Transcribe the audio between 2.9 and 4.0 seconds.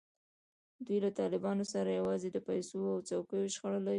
او څوکیو شخړه لري.